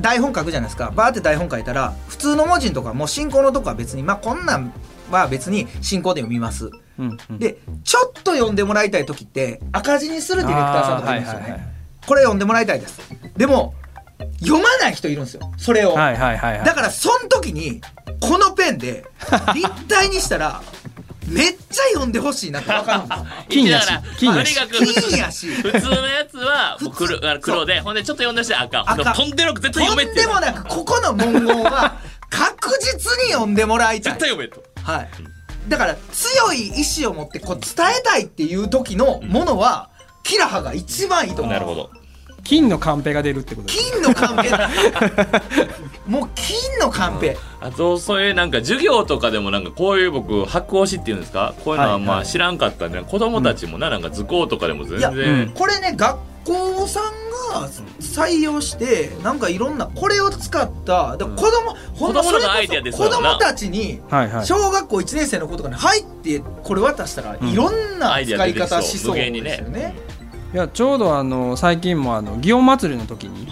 [0.00, 0.92] 台本書くじゃないですか。
[0.94, 4.72] バーって台本書いたら普通の文字とかもう進行のとこは別にまあこんなん
[5.10, 6.70] は別に進行で読みます。
[6.98, 7.38] うんうん。
[7.38, 11.72] でちょっと読んでもらいたい時って赤字にするディレクターさんとかいるんですよね、はいはいはい。
[12.06, 13.00] これ読んでもらいたいです。
[13.36, 13.74] でも
[14.40, 15.52] 読まない人いるんですよ。
[15.56, 16.64] それを、はいはいはいはい。
[16.64, 17.80] だからその時に
[18.20, 19.04] このペンで
[19.54, 20.62] 立体にしたら
[21.32, 23.08] めっちゃ読んでほしいなって分かるん。
[23.08, 24.56] ですよ金やしだから金やし。
[25.02, 25.46] 金やし。
[25.48, 28.80] 普通のやつはもう黒あの黒でほんでちょっと読んでして赤。
[28.90, 29.14] 赤。
[29.14, 31.98] とんでもなく絶対と読めってんでもなくここの文言は
[32.30, 34.12] 確実に読んでもらいたい。
[34.12, 34.62] 絶対読めと。
[34.82, 35.10] はい。
[35.68, 39.90] だから強い意志を持ってこう伝えたいっていう時のものは
[40.24, 41.54] キラハが一番いいと思う。
[41.54, 41.90] なるほど
[42.44, 44.50] 金のカンペが出るってこと金のカンペ？
[46.06, 47.36] もう金のカンペ。
[47.60, 51.54] あとそういうなんか授業とかでもなんかこういう僕白押しっていうんですか？
[51.64, 52.06] こういうのははいはい。
[52.08, 55.52] まあ知らんかったんで子供たちもななんか図工とかでも全いや然。
[55.54, 57.04] これね学校さん
[57.52, 57.68] が
[58.00, 64.46] 採用してなんかいろんなこれを使ったで子供、ほんま子供のそれこそアイデアです子供たちにはいはい。
[64.46, 69.94] 小学校1年生の子とかに入ってこれ渡したらいろんなアイデア使い方しそうですよ無限にね。
[70.52, 73.46] いやちょうどあの最近もあの祇園祭りの時に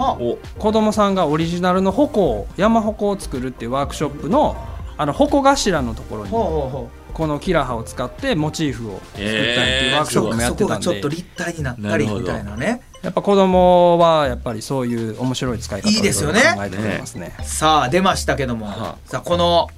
[0.58, 4.56] 子供さんがオリジナルの矛山矛を作るっていうワークショップの
[4.98, 10.64] あの矛頭のところにこのキラハを使ってモチーフを作ったりってえーいうワークショップもやってたんで。
[10.64, 12.82] こがちょっと立体になったりみたいなね。
[13.02, 16.42] やっぱ子供はやっぱりそういう面白い使い方をいいですよね。
[16.54, 17.34] 考えてくれますね。
[17.42, 18.96] さあ出ましたけども、はあ。
[19.06, 19.68] さあこの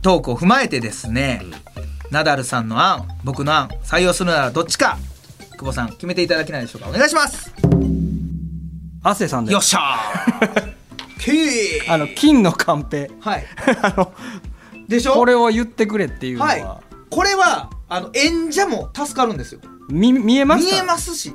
[0.00, 1.42] トークを踏まえてですね、
[2.12, 4.96] ナダルさんの案僕の案採用するならどっちか
[5.58, 6.88] 久保さん決めていただけないでしょうか。
[6.88, 7.52] お願いします。
[9.02, 10.78] 亜生さんでよっしゃー。
[11.92, 13.10] あの金のカンペ。
[13.20, 13.44] はい。
[13.82, 14.12] あの
[14.88, 15.14] でしょ？
[15.14, 16.64] これを言ってくれっていうのは、はい。
[17.10, 19.60] これはあの演者も助かるんですよ。
[19.90, 21.34] み見えます見かえますし。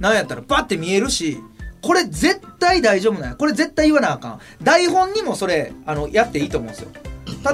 [0.00, 1.40] なんやったらバッて見えるし。
[1.82, 3.36] これ絶対大丈夫なんや。
[3.36, 4.40] これ絶対言わなあかん。
[4.60, 6.88] 台本にもそれあのやっていいと思うんですよ。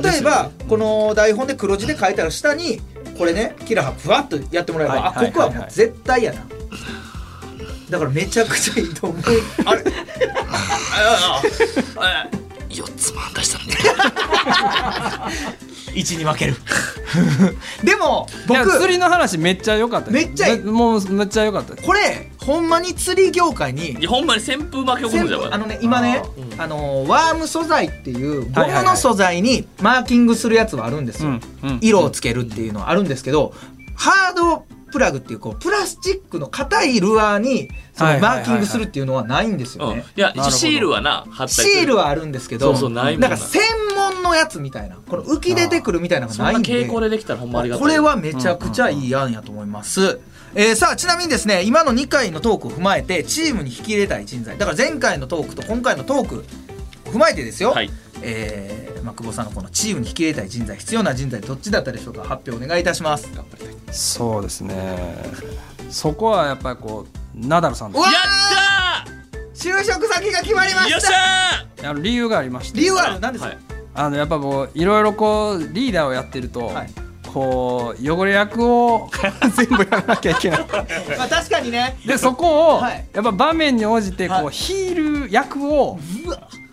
[0.03, 2.81] 例えばこの台本で黒字で書いたら下に
[3.17, 6.47] これねキラハふわっとやってもらえば、はいあここはもう絶対やな。
[7.91, 9.23] だからめちゃくちゃいいと思う。
[9.67, 9.83] あれ
[12.71, 13.75] ？4つも出したんで
[15.95, 16.57] 1に負ける。
[17.85, 20.11] でも僕釣りの話めっちゃ良かった。
[20.11, 20.59] めっちゃいい。
[20.61, 21.77] めもうめっちゃ良かった。
[21.77, 26.23] これほんまに釣り業界にいやほんまに旋風巻き起こるんじゃんあのね今ね
[26.59, 31.43] あのワーム素材っていうゴムの素材にマーキングするやつはあるんですよ、うんうん
[31.81, 33.55] 色をつけるっていうのはあるんですけど
[33.95, 40.05] ハードプラグっていうこうプラスチックの硬いルアーにそのマーキングするっていうのはないんですようん、いね。
[40.17, 43.29] やシールはな貼ったシールはあるんですけどそうそうなんな。
[43.29, 43.63] なんか専
[43.97, 47.83] 門のやつみたいなこの浮き出てくるみたいなのそんながないんで傾向でできたらほんまありがたい。
[47.83, 50.21] これはめちゃくちゃいい案やと思います。
[50.55, 54.59] えーさあちなみにですね今の2回のトークを踏まえてチームに引き入れたい人材。
[54.59, 56.45] だから前回のトークと今回のトーク
[57.09, 57.91] を踏まえてですよ、はい。
[58.21, 62.23] えーまあ、久保さんのこのチームに引き入れたい人材必要な人材どっちだったでしょうか。
[62.23, 63.29] 発表お願いいたします。
[63.91, 65.17] そうですね。
[65.91, 68.15] そこはやっぱりこうナダルさんでうわや
[69.55, 70.89] 就職先が決まりまった。
[70.89, 71.09] ーよっし
[71.81, 72.79] たあの理由がありまして。
[72.79, 73.21] 理由はある？
[73.21, 73.59] 何ですか、はい。
[73.95, 76.91] あのやっぱこういろいろこうリーダーをやってると、はい
[77.33, 79.11] こう汚れ役を
[79.57, 80.67] 全部やらなきゃいけない。
[81.17, 81.97] まあ確かにね。
[82.07, 83.07] でそこを、はい。
[83.13, 84.55] やっぱ場面に応じてこう、はい。
[84.55, 85.99] ヒール役を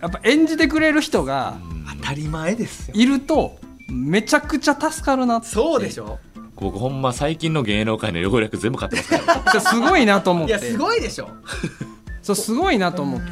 [0.00, 1.56] やっぱ演じてくれる人が
[2.00, 2.94] 当たり前ですよ。
[2.96, 3.56] いると
[3.88, 5.48] めちゃくちゃ助かるなって。
[5.48, 6.18] そうでしょ。
[6.56, 9.60] 僕ほんま最近の芸能界の汚れ役全部買ってますから。
[9.60, 10.52] すごいなと思って。
[10.52, 11.28] いやすごいでしょ。
[12.22, 13.30] そうすごいなと思って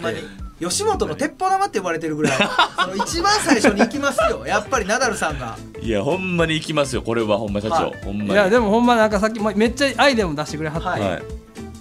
[0.60, 2.32] 吉本の鉄砲玉って呼ばれてるぐらい
[2.80, 4.44] その一番最初に行きますよ。
[4.46, 5.56] やっぱりナダルさんが。
[5.80, 7.92] いやほんまに行きますよこれはほんま社長、はい。
[8.04, 8.30] ほんまに。
[8.30, 11.00] いやでもほんまなんかさっきもめっちゃアイデアも出してくれはって、はい。
[11.00, 11.22] はい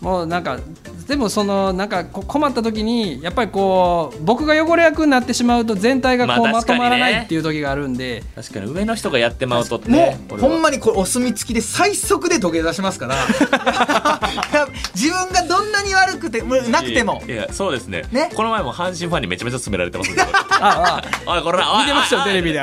[0.01, 0.59] もうなんか
[1.07, 10.19] でもそのなんかこ困った時にやっぱりこう僕が汚れ役になってしまうと全体がこうまあまとまらないっていう時があるんで、確かに上の人がやってまうともね。
[10.31, 13.15] うほんまにこれお墨付きで最速で土下座しますから。
[14.93, 17.23] 自分がどんなに悪くてなくても。
[17.25, 18.03] いやいやそうですね。
[18.11, 18.29] ね？
[18.35, 22.61] この前も阪神ファンにめちゃめちゃ勧められてますんでああ おいこれおい見てましたよテレビで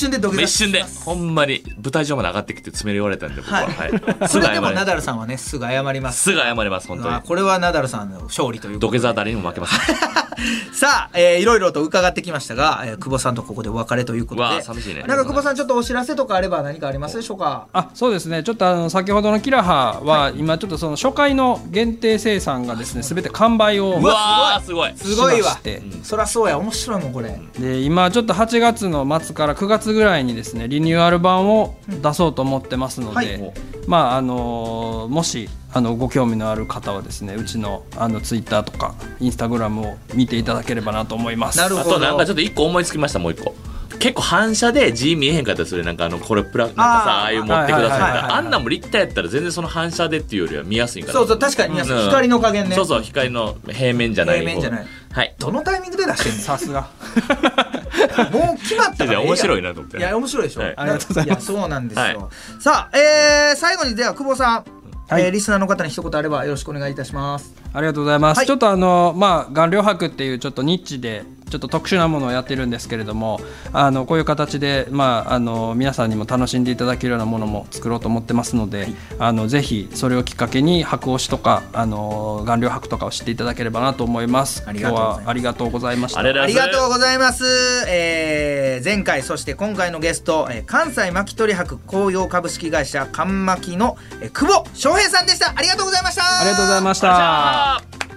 [0.00, 0.82] 瞬で土下座一瞬で。
[0.82, 1.62] ほんまに。
[1.82, 3.90] 舞台上まで上がってきて詰め言われたんで僕は、はい。
[3.90, 6.22] はい、それでもナダルさんはねすぐ謝ります。
[6.22, 7.14] すぐ謝ります本当に。
[7.14, 10.19] あこれはナダルさんの勝利という土下座誰にも負けません
[10.72, 14.48] さあ、えーいろいろと伺ってきましたが、えー久保さんとここでお別れということで。
[14.48, 15.02] ー寂しいね。
[15.02, 17.66] なんか久保さんちょっとお知らせとかあれば何かありますでしょうか？
[17.72, 18.42] あそうですね。
[18.42, 23.98] ちょっとあの先ほどのキラハは今ちょっとその初回の限定生産がですね全て完売を。
[24.00, 24.92] うわーすごい。
[24.96, 25.82] すごいわしまして。
[26.02, 27.40] そりゃそうや面白いもんこれ。
[27.58, 33.52] で今ちょっと8月の末から9月ぐらいにですねリニューアル版を出そうと思ってますので、はい。
[33.86, 41.60] まああのもしあのご興味のある方はですねうちのあのツイッターとかインスタグラムを見ていただければなと思います。
[41.60, 41.94] あなるほど。
[41.94, 43.54] となんかちょっと一個思いつきましたもう一個。
[43.98, 45.84] 結構反射で字見えへんかったりする。
[45.84, 48.36] なんかあのこれプラなんかさああいう持ってくださいみたいはいはいはいはいな。
[48.36, 51.12] あんなんも立体やったら全然その反射でっていうよりは見やすいから。
[51.12, 52.04] そうそう確かに皆さんうん。
[52.06, 52.74] 光の加減ね。
[52.74, 54.40] そうそう光の平面じゃない。
[54.40, 54.86] 平面じゃない。
[55.12, 55.34] はい。
[55.38, 56.38] どのタイミングで出してんの？
[56.38, 56.88] さすが。
[58.32, 59.20] もう決まったから。
[59.20, 59.98] 面白いなと思って。
[59.98, 60.74] いや面白いでしょ、はい。
[60.76, 62.18] ありがとうございますやそうなんですよ、はい。
[62.58, 64.64] さあ、えー、最後にでは久保さん、
[65.10, 65.22] はい。
[65.24, 67.52] えーリスナーの方に一言あればよろしくお願いいたします。
[67.72, 68.46] ありがとうございます、はい。
[68.46, 73.40] ちょっとあのまあ顔料博っていうちょっとニッチでちょっと特殊なものをやってるんですけれども
[73.72, 84.62] あのこういう形で、まあ、あの皆さんにも楽しんでいただけるようなものも作ろうと思ってますので、あのぜひそれをきっかけに白押しとかあの顔料博とかを知っていただければなと思います。
[84.66, 85.20] ありがとうございます。
[85.20, 86.20] 今日はありがとうございました。
[86.20, 87.44] ありがとううございます、
[87.88, 95.52] えー前回そして今回のゲスト、えー関西巻き取り博工業株式会社関巻の、えー久保翔平さんでした。
[95.54, 96.40] ありがとうございました。
[96.40, 97.76] ありがとうございました。
[97.76, 98.09] あ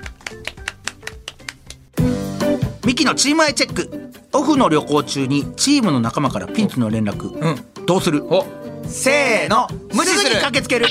[2.85, 4.11] ミキのチームアイチェック。
[4.33, 7.49] オフの旅行中にチームの仲間からピンチの連絡、う
[7.81, 7.85] ん。
[7.85, 8.25] どうする？
[8.25, 8.45] お。
[8.85, 9.67] せーの。
[9.93, 10.87] 無視すぐに駆けつける。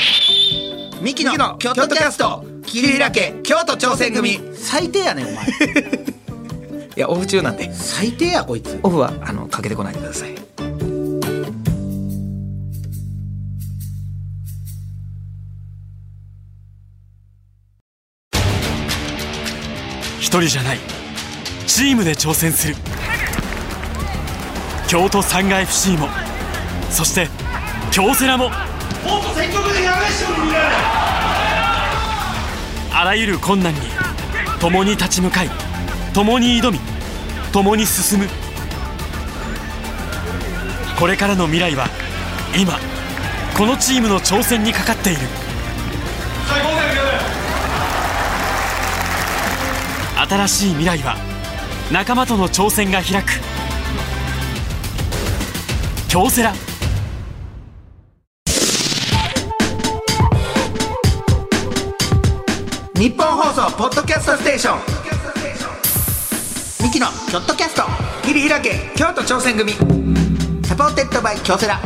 [1.02, 2.44] ミキの京都キャスト。
[2.64, 3.34] 切り開け。
[3.42, 4.34] 京都挑戦組。
[4.34, 5.46] い最低やねんお前。
[6.96, 7.70] やオフ中なんで。
[7.74, 8.80] 最低やこいつ。
[8.82, 10.34] オフはあのかけてこないでください。
[20.20, 21.01] 一人じゃない
[21.74, 22.76] チームで挑戦する。
[24.88, 26.06] 京都サンガ FC も
[26.90, 27.28] そして
[27.90, 28.50] 京セラも
[32.92, 33.80] あらゆる困難に
[34.60, 35.50] 共に立ち向かい
[36.12, 36.78] 共に挑み
[37.54, 38.26] 共に進む。
[41.00, 41.86] これからの未来は
[42.54, 42.78] 今
[43.56, 45.20] このチームの挑戦にかかっている。
[50.28, 51.31] 新しい未来は
[51.90, 53.32] 仲間との挑戦が開く。
[56.08, 56.52] 京セラ。
[62.94, 64.78] ニッポン放送ポッドキャストステーション。
[66.84, 67.82] ミキのキョットキャスト。
[68.22, 69.72] 切り開け京都挑戦組。
[70.64, 71.80] supported by 京セラ。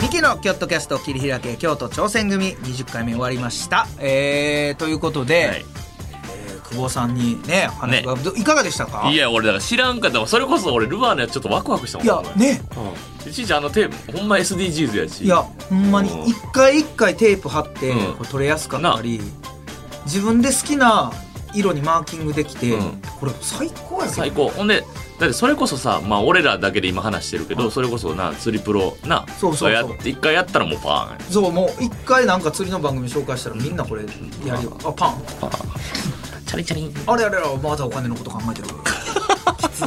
[0.00, 2.56] ミキのキョットキャスト切り開け京都挑戦組。
[2.56, 3.86] 20回目終わりました。
[3.98, 5.83] えー、ということで、はい。
[6.74, 9.08] 久保さんにね話が、どいかがでしたか？
[9.10, 10.26] いや俺だから知らんかったわ。
[10.26, 12.60] それこそ俺ルアーのやつちょっとワクワクしたもんいやね。
[13.24, 13.30] うん。
[13.30, 15.24] いちいちあのテープほんま SDGs やし。
[15.24, 16.28] いやほんまにうん。
[16.28, 18.14] 一回一回テープ貼って、うん。
[18.16, 19.20] これ取れやすかったり
[20.04, 21.12] 自分で好きな
[21.54, 23.00] 色にマーキングできて、うん。
[23.20, 24.48] これ最高や最高。
[24.48, 24.84] ほんで
[25.20, 29.72] だってそれこそさまあ俺らだけで今話してるけど、それこそな釣りプロなそうそうそう。
[29.72, 34.02] やって一回やったらもうパーンそうもう一回なんか釣りの番組紹介したらみんなこれ
[34.44, 34.76] やるよ。
[34.84, 35.22] あパン。
[35.40, 35.68] パー
[36.20, 36.23] ン
[36.54, 36.84] チャリチャリ。
[36.84, 38.68] ンあれあれあれまだお金のこと考えてる？
[39.58, 39.84] きつ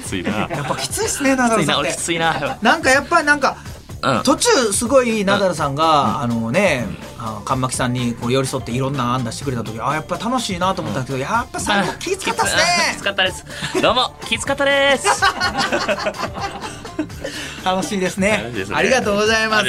[0.08, 0.30] ついな。
[0.48, 1.88] やっぱきついっすねナダルさんって。
[1.88, 2.58] 俺きついな。
[2.62, 3.56] なんかやっぱりなんか
[4.02, 4.22] うん。
[4.22, 6.86] 途中すごいナダルさんが、あのね
[7.18, 12.62] あ神巻さんにこう寄り添っていろんな案出してくれた時あやっぱ楽しいなと思ったけど、やっぱ最後気使ったっすね。
[12.92, 13.24] きつかった。
[13.24, 13.44] です。
[13.80, 15.08] どうもきつかったです
[17.64, 18.52] 楽しいですね。
[18.52, 18.64] ね。
[18.72, 19.66] ありがとうございます。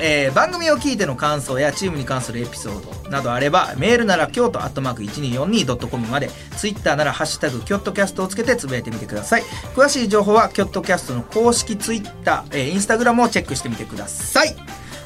[0.00, 9.42] えー番組を聞いての感想やチームに関するエピソードなどあればメールなら京都アットマーク 1242.com までツイッターなら「ハッシュタグキョットキャスト」をつけてつぶやいてみてください。
[9.74, 14.56] 詳しい情報はキョットキャストの公式ツイッター、えーインスタグラムをチェックしてみてください。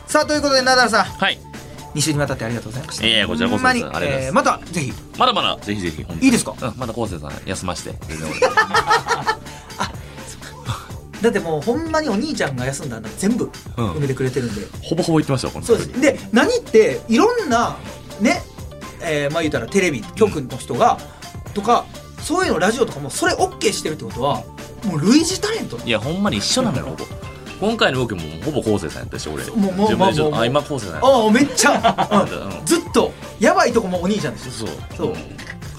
[0.06, 1.04] さあということでナダルさん。
[1.04, 1.38] はい。
[1.94, 3.04] 2週にわたってありがとうございました。
[3.04, 4.04] いえいえこちらこそございます。
[4.04, 4.92] えーまたぜひ。
[5.18, 6.06] まだまだぜひぜひ。
[6.20, 6.54] いいですか？
[6.60, 7.94] うんまだ昴生さん休まして。
[8.08, 8.40] 全然俺
[11.22, 13.92] だってもうほんまにお兄ちゃんが休んだら全部うん。
[13.92, 16.00] 埋めてくれてるんで、ほぼほぼ言ってましたよ本当にそうです。
[16.00, 17.76] で何っていろんな
[18.20, 18.42] ね
[19.02, 20.98] えーまあ言うたらテレビ局の人が、
[21.54, 21.86] とか
[22.20, 24.44] そういうのラジオとかもそれ OK してるってことは
[24.84, 25.78] もう類似タレント。
[25.78, 27.04] いやほんまに一緒なのよほぼ。
[27.60, 29.44] 今回の動きもほぼ昴生さんやったし俺。
[29.46, 30.34] もうもうもうもう。
[30.34, 32.16] あ今昴生さんやああめっちゃ、う
[32.48, 32.58] ん。
[32.58, 32.66] うん。
[32.66, 33.12] ずっと。
[33.38, 34.68] やばいとこもお兄ちゃんですよ。
[34.68, 34.76] そう。
[34.96, 35.16] そう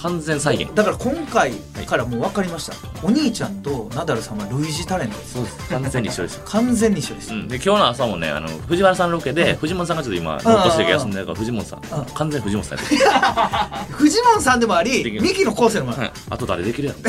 [0.01, 0.73] 完全再現。
[0.73, 1.53] だから今回
[1.85, 5.33] からもう分かりました、お兄ちゃんとナダルさんは類似タレントです。
[5.33, 5.69] そうです。
[5.69, 12.05] 完全に一緒です完全に一緒です、うん、で今日の朝もねあの藤原さんのロケで、藤本さんがちょっと今ロットして休んでるから藤本さん、うん。
[12.05, 16.01] 完全に藤本さんやってる、フジモンさんでもありミキの昴生でもある。
[16.01, 16.11] はい。
[16.29, 16.99] あと誰できるやろ。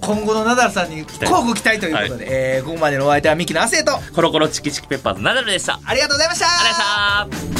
[0.00, 5.78] 今後のナダルさんに 交互期待ということで、えーここまでのお相手はミキの亜生とコロコロチキチキペッパーズナダルでした。
[5.84, 6.46] ありありがとうございました。
[6.46, 7.59] がとうございました